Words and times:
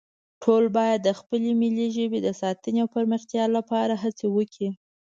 ټول 0.43 0.63
باید 0.77 0.99
د 1.03 1.09
خپلې 1.19 1.51
ملي 1.61 1.87
ژبې 1.97 2.19
د 2.23 2.29
ساتنې 2.41 2.79
او 2.83 2.89
پرمختیا 2.95 3.43
لپاره 3.55 3.93
هڅې 4.03 4.27
وکړو 4.31 4.69